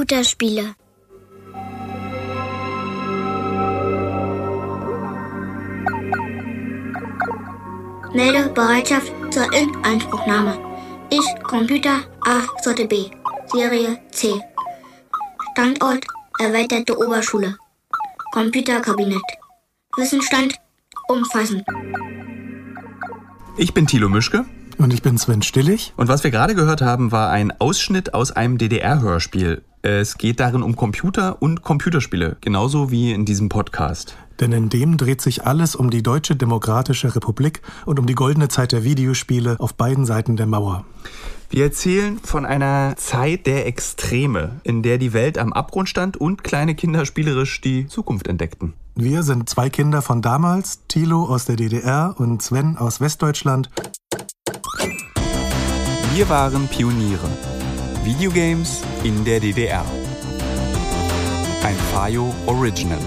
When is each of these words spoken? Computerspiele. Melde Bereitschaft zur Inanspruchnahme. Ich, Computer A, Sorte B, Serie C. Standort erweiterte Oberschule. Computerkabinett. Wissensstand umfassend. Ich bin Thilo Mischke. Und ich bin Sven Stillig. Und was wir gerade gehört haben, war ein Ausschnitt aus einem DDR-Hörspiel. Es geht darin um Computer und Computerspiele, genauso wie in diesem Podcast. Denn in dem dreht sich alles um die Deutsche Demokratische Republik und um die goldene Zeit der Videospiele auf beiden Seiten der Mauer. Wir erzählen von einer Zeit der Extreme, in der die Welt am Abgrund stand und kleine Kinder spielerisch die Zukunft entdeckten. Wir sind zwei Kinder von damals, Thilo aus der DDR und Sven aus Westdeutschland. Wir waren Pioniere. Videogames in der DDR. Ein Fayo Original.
Computerspiele. 0.00 0.74
Melde 8.14 8.48
Bereitschaft 8.54 9.12
zur 9.30 9.52
Inanspruchnahme. 9.52 10.58
Ich, 11.10 11.42
Computer 11.42 12.00
A, 12.22 12.40
Sorte 12.62 12.86
B, 12.86 13.10
Serie 13.52 13.98
C. 14.10 14.40
Standort 15.52 16.06
erweiterte 16.38 16.96
Oberschule. 16.96 17.58
Computerkabinett. 18.32 19.20
Wissensstand 19.98 20.54
umfassend. 21.08 21.62
Ich 23.58 23.74
bin 23.74 23.86
Thilo 23.86 24.08
Mischke. 24.08 24.46
Und 24.80 24.94
ich 24.94 25.02
bin 25.02 25.18
Sven 25.18 25.42
Stillig. 25.42 25.92
Und 25.98 26.08
was 26.08 26.24
wir 26.24 26.30
gerade 26.30 26.54
gehört 26.54 26.80
haben, 26.80 27.12
war 27.12 27.28
ein 27.28 27.52
Ausschnitt 27.60 28.14
aus 28.14 28.32
einem 28.32 28.56
DDR-Hörspiel. 28.56 29.60
Es 29.82 30.16
geht 30.16 30.40
darin 30.40 30.62
um 30.62 30.74
Computer 30.74 31.42
und 31.42 31.60
Computerspiele, 31.62 32.38
genauso 32.40 32.90
wie 32.90 33.12
in 33.12 33.26
diesem 33.26 33.50
Podcast. 33.50 34.16
Denn 34.40 34.52
in 34.52 34.70
dem 34.70 34.96
dreht 34.96 35.20
sich 35.20 35.46
alles 35.46 35.76
um 35.76 35.90
die 35.90 36.02
Deutsche 36.02 36.34
Demokratische 36.34 37.14
Republik 37.14 37.60
und 37.84 37.98
um 37.98 38.06
die 38.06 38.14
goldene 38.14 38.48
Zeit 38.48 38.72
der 38.72 38.82
Videospiele 38.82 39.56
auf 39.60 39.74
beiden 39.74 40.06
Seiten 40.06 40.38
der 40.38 40.46
Mauer. 40.46 40.86
Wir 41.50 41.64
erzählen 41.64 42.18
von 42.18 42.46
einer 42.46 42.94
Zeit 42.96 43.46
der 43.46 43.66
Extreme, 43.66 44.60
in 44.62 44.82
der 44.82 44.96
die 44.96 45.12
Welt 45.12 45.36
am 45.36 45.52
Abgrund 45.52 45.90
stand 45.90 46.16
und 46.16 46.42
kleine 46.42 46.74
Kinder 46.74 47.04
spielerisch 47.04 47.60
die 47.60 47.86
Zukunft 47.86 48.28
entdeckten. 48.28 48.72
Wir 48.94 49.22
sind 49.22 49.48
zwei 49.48 49.70
Kinder 49.70 50.02
von 50.02 50.20
damals, 50.20 50.80
Thilo 50.88 51.24
aus 51.24 51.44
der 51.44 51.56
DDR 51.56 52.14
und 52.18 52.42
Sven 52.42 52.76
aus 52.76 53.00
Westdeutschland. 53.00 53.70
Wir 56.12 56.28
waren 56.28 56.66
Pioniere. 56.66 57.28
Videogames 58.02 58.82
in 59.04 59.24
der 59.24 59.38
DDR. 59.38 59.84
Ein 61.62 61.76
Fayo 61.92 62.34
Original. 62.46 62.98